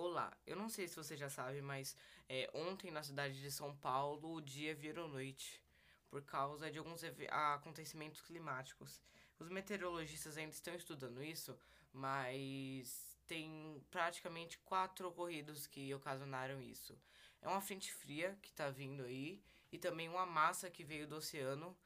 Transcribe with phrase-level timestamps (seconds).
[0.00, 1.96] Olá, eu não sei se você já sabe, mas
[2.28, 5.60] é, ontem na cidade de São Paulo o dia virou noite
[6.08, 9.02] por causa de alguns acontecimentos climáticos.
[9.40, 11.58] Os meteorologistas ainda estão estudando isso,
[11.92, 16.96] mas tem praticamente quatro ocorridos que ocasionaram isso.
[17.42, 19.42] É uma frente fria que está vindo aí
[19.72, 21.76] e também uma massa que veio do oceano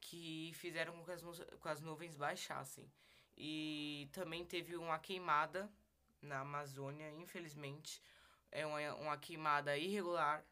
[0.00, 1.22] que fizeram com que as,
[1.58, 2.88] com as nuvens baixassem.
[3.36, 5.68] E também teve uma queimada
[6.22, 8.02] na Amazônia, infelizmente.
[8.50, 10.44] É uma, uma queimada irregular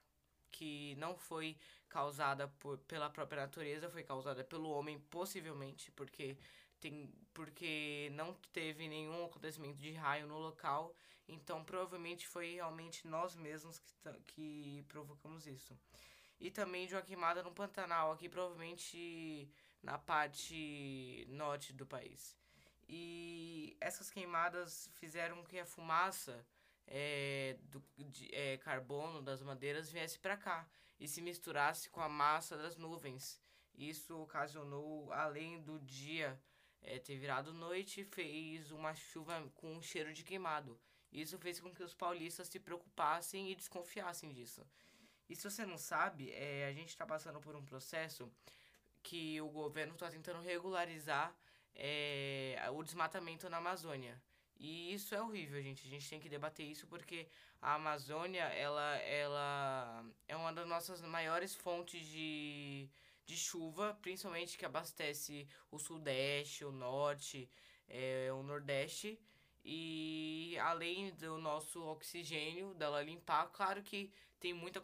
[0.50, 1.58] que não foi
[1.88, 6.36] causada por, pela própria natureza, foi causada pelo homem, possivelmente, porque,
[6.80, 10.94] tem, porque não teve nenhum acontecimento de raio no local,
[11.28, 13.94] então provavelmente foi realmente nós mesmos que,
[14.26, 15.78] que provocamos isso.
[16.38, 19.50] E também de uma queimada no Pantanal, aqui provavelmente
[19.82, 22.36] na parte norte do país.
[22.88, 26.44] E essas queimadas fizeram que a fumaça
[26.86, 30.68] é, do, de, é, carbono das madeiras viesse para cá
[31.00, 33.40] e se misturasse com a massa das nuvens.
[33.74, 36.40] Isso ocasionou, além do dia
[36.80, 40.78] é, ter virado noite, fez uma chuva com um cheiro de queimado.
[41.12, 44.64] Isso fez com que os paulistas se preocupassem e desconfiassem disso.
[45.28, 48.30] E se você não sabe, é, a gente está passando por um processo
[49.02, 51.34] que o governo está tentando regularizar
[51.76, 54.20] é, o desmatamento na Amazônia.
[54.58, 55.86] E isso é horrível, gente.
[55.86, 57.28] A gente tem que debater isso porque
[57.60, 62.88] a Amazônia, ela, ela é uma das nossas maiores fontes de,
[63.26, 67.48] de chuva, principalmente que abastece o Sudeste, o Norte,
[67.86, 69.18] é, o Nordeste.
[69.68, 70.25] E
[70.58, 74.82] além do nosso oxigênio, dela limpar, claro que tem muita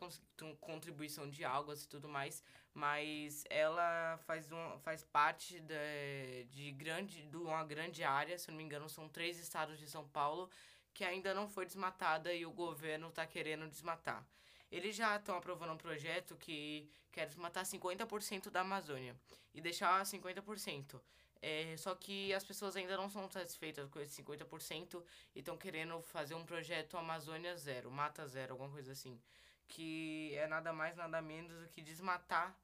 [0.60, 2.42] contribuição de águas e tudo mais,
[2.74, 4.48] mas ela faz,
[4.80, 9.38] faz parte de, de, grande, de uma grande área, se não me engano, são três
[9.38, 10.50] estados de São Paulo,
[10.94, 14.26] que ainda não foi desmatada e o governo está querendo desmatar.
[14.70, 19.14] Eles já estão aprovando um projeto que quer desmatar 50% da Amazônia
[19.54, 20.98] e deixar 50%.
[21.44, 25.02] É, só que as pessoas ainda não são satisfeitas com esse 50%
[25.34, 29.20] e estão querendo fazer um projeto Amazônia Zero, Mata Zero, alguma coisa assim.
[29.66, 32.56] Que é nada mais, nada menos do que desmatar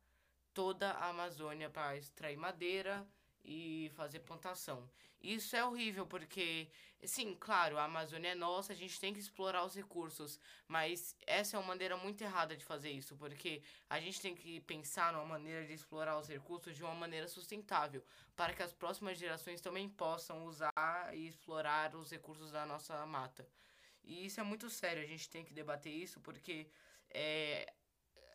[0.55, 3.05] toda a Amazônia para extrair madeira
[3.49, 4.89] e fazer plantação.
[5.23, 6.69] Isso é horrível porque,
[7.03, 10.39] sim, claro, a Amazônia é nossa, a gente tem que explorar os recursos,
[10.69, 14.61] mas essa é uma maneira muito errada de fazer isso, porque a gente tem que
[14.61, 18.05] pensar numa maneira de explorar os recursos de uma maneira sustentável,
[18.37, 20.73] para que as próximas gerações também possam usar
[21.15, 23.49] e explorar os recursos da nossa mata.
[24.05, 26.71] E isso é muito sério, a gente tem que debater isso porque
[27.11, 27.73] é,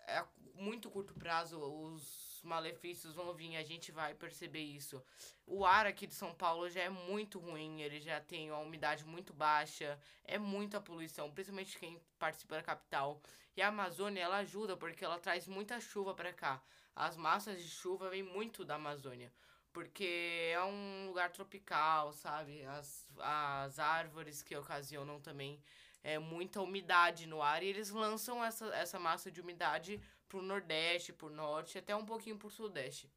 [0.07, 0.25] a
[0.55, 5.03] muito curto prazo os malefícios vão vir, a gente vai perceber isso.
[5.45, 9.05] O ar aqui de São Paulo já é muito ruim, ele já tem uma umidade
[9.05, 13.21] muito baixa, é muita poluição, principalmente quem participa da capital.
[13.55, 16.61] E a Amazônia, ela ajuda porque ela traz muita chuva para cá.
[16.95, 19.31] As massas de chuva vêm muito da Amazônia.
[19.73, 22.63] Porque é um lugar tropical, sabe?
[22.65, 25.59] As, as árvores que ocasionam também
[26.03, 31.11] é, muita umidade no ar e eles lançam essa, essa massa de umidade pro Nordeste,
[31.11, 33.09] pro Norte, até um pouquinho pro Sudeste.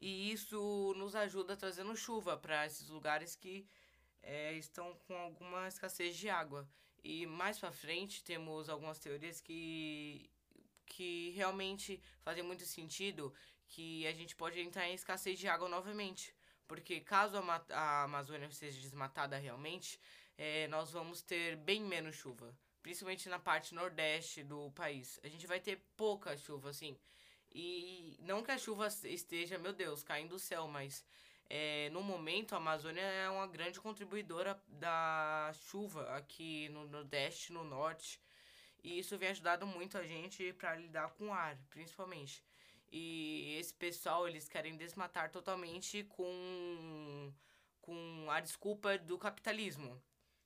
[0.00, 3.66] E isso nos ajuda trazendo chuva para esses lugares que
[4.22, 6.68] é, estão com alguma escassez de água.
[7.02, 10.30] E mais para frente temos algumas teorias que,
[10.84, 13.32] que realmente fazem muito sentido
[13.74, 16.32] que a gente pode entrar em escassez de água novamente.
[16.68, 20.00] Porque caso a, a Amazônia seja desmatada realmente,
[20.38, 22.56] é, nós vamos ter bem menos chuva.
[22.82, 25.18] Principalmente na parte nordeste do país.
[25.24, 26.96] A gente vai ter pouca chuva, assim.
[27.52, 31.04] E não que a chuva esteja, meu Deus, caindo do céu, mas
[31.50, 37.64] é, no momento a Amazônia é uma grande contribuidora da chuva aqui no Nordeste, no
[37.64, 38.20] Norte.
[38.82, 42.44] E isso vem ajudando muito a gente para lidar com o ar, principalmente.
[42.96, 47.34] E esse pessoal, eles querem desmatar totalmente com,
[47.80, 50.00] com a desculpa do capitalismo.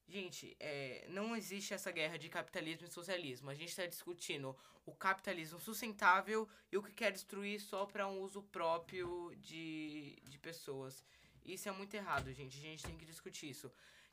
[0.08, 3.50] Gente, é, não existe essa guerra de capitalismo e socialismo.
[3.50, 4.56] A gente está discutindo
[4.86, 10.38] o capitalismo sustentável e o que quer destruir só para um uso próprio de, de
[10.38, 11.04] pessoas.
[11.44, 12.56] Isso é muito errado, gente.
[12.56, 13.70] A gente tem que discutir isso.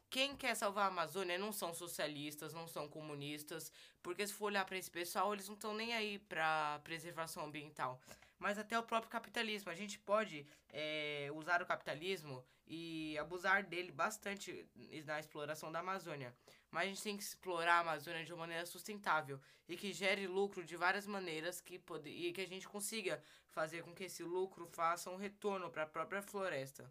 [0.09, 3.71] Quem quer salvar a Amazônia não são socialistas, não são comunistas,
[4.01, 7.99] porque se for olhar para esse pessoal, eles não estão nem aí para preservação ambiental.
[8.39, 9.71] Mas até o próprio capitalismo.
[9.71, 14.67] A gente pode é, usar o capitalismo e abusar dele bastante
[15.05, 16.35] na exploração da Amazônia.
[16.71, 20.27] Mas a gente tem que explorar a Amazônia de uma maneira sustentável e que gere
[20.27, 24.23] lucro de várias maneiras que pode, e que a gente consiga fazer com que esse
[24.23, 26.89] lucro faça um retorno para a própria floresta.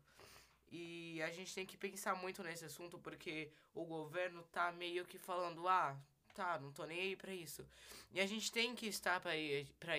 [0.76, 5.18] E a gente tem que pensar muito nesse assunto porque o governo tá meio que
[5.18, 5.96] falando, ah,
[6.34, 7.64] tá, não tô nem aí pra isso.
[8.10, 9.36] E a gente tem que estar pra,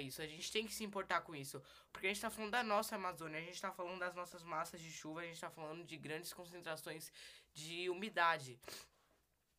[0.02, 1.64] isso, a gente tem que se importar com isso.
[1.94, 4.82] Porque a gente tá falando da nossa Amazônia, a gente tá falando das nossas massas
[4.82, 7.10] de chuva, a gente tá falando de grandes concentrações
[7.54, 8.60] de umidade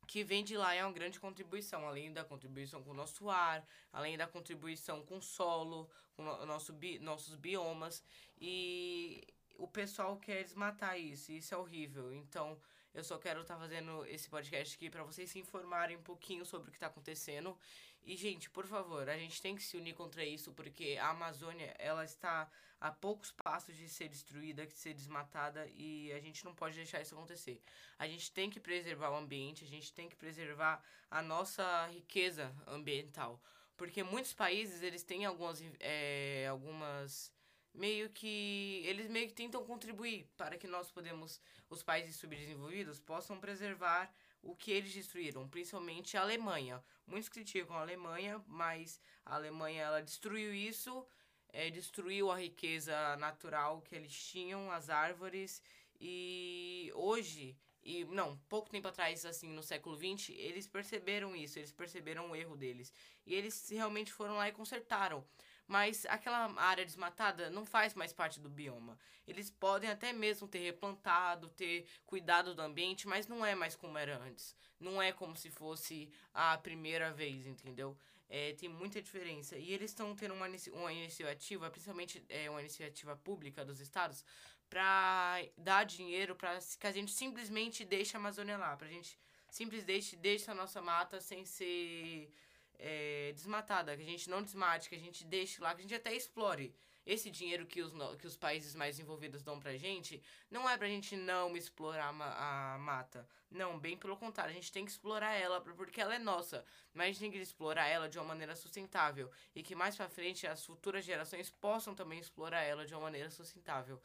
[0.07, 3.67] que vem de lá é uma grande contribuição, além da contribuição com o nosso ar,
[3.93, 8.05] além da contribuição com o solo, com o nosso bi, nossos biomas.
[8.39, 9.27] E
[9.59, 12.13] o pessoal quer desmatar isso, isso é horrível.
[12.13, 12.59] Então,
[12.95, 16.45] eu só quero estar tá fazendo esse podcast aqui para vocês se informarem um pouquinho
[16.47, 17.57] sobre o que está acontecendo.
[18.03, 21.75] E, gente, por favor, a gente tem que se unir contra isso, porque a Amazônia,
[21.79, 22.49] ela está
[22.81, 27.01] a poucos passos de ser destruída, de ser desmatada, e a gente não pode deixar
[27.01, 27.61] isso acontecer.
[27.99, 32.55] A gente tem que preservar o ambiente, a gente tem que preservar a nossa riqueza
[32.67, 33.43] ambiental.
[33.77, 37.33] Porque muitos países, eles têm algumas, é, algumas
[37.77, 43.39] meio que eles meio que tentam contribuir para que nós podemos os países subdesenvolvidos possam
[43.39, 44.13] preservar
[44.43, 46.83] o que eles destruíram, principalmente a Alemanha.
[47.07, 51.07] Muitos criticam a Alemanha, mas a Alemanha ela destruiu isso,
[51.53, 55.63] é, destruiu a riqueza natural que eles tinham, as árvores
[56.01, 57.57] e hoje
[57.87, 62.35] e não, pouco tempo atrás, assim, no século XX, eles perceberam isso, eles perceberam o
[62.35, 62.93] erro deles.
[63.25, 65.25] E eles realmente foram lá e consertaram
[65.67, 68.99] mas aquela área desmatada não faz mais parte do bioma.
[69.27, 73.99] Eles podem até mesmo ter replantado, ter cuidado do ambiente, mas não é mais como
[73.99, 74.55] era antes.
[74.79, 77.97] Não é como se fosse a primeira vez, entendeu?
[78.29, 79.57] É, tem muita diferença.
[79.57, 84.25] E eles estão tendo uma, uma iniciativa, principalmente é, uma iniciativa pública dos estados,
[84.69, 89.19] para dar dinheiro para que a gente simplesmente deixe a Amazônia lá, para a gente
[89.49, 92.31] simplesmente deixe, deixe a nossa mata sem ser
[92.79, 95.95] é, desmatada, que a gente não desmate, que a gente deixe lá, que a gente
[95.95, 96.75] até explore.
[97.07, 100.21] Esse dinheiro que os, que os países mais envolvidos dão pra gente,
[100.51, 103.29] não é pra gente não explorar a, a mata.
[103.49, 106.65] Não, bem pelo contrário, a gente tem que explorar ela porque ela é nossa.
[106.93, 109.31] Mas a gente tem que explorar ela de uma maneira sustentável.
[109.55, 113.31] E que mais pra frente as futuras gerações possam também explorar ela de uma maneira
[113.31, 114.03] sustentável.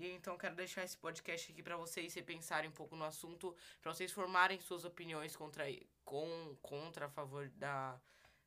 [0.00, 3.92] E então quero deixar esse podcast aqui para vocês repensarem um pouco no assunto, para
[3.92, 5.64] vocês formarem suas opiniões contra
[6.06, 8.00] com contra a favor da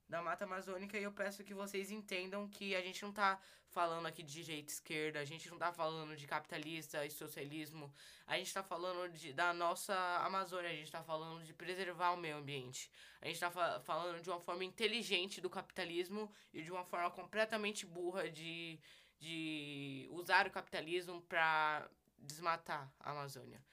[0.09, 4.05] da Mata Amazônica e eu peço que vocês entendam que a gente não tá falando
[4.05, 7.91] aqui de direita esquerda, a gente não tá falando de capitalista e socialismo,
[8.27, 12.17] a gente tá falando de, da nossa Amazônia, a gente tá falando de preservar o
[12.17, 12.91] meio ambiente.
[13.21, 17.09] A gente tá fa falando de uma forma inteligente do capitalismo e de uma forma
[17.09, 18.79] completamente burra de
[19.23, 23.63] de usar o capitalismo para desmatar a Amazônia.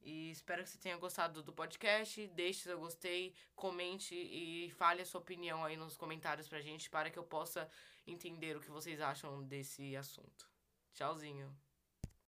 [0.00, 2.26] E espero que você tenha gostado do podcast.
[2.28, 7.10] Deixe seu gostei, comente e fale a sua opinião aí nos comentários pra gente para
[7.10, 7.68] que eu possa
[8.06, 10.48] entender o que vocês acham desse assunto.
[10.94, 11.54] Tchauzinho.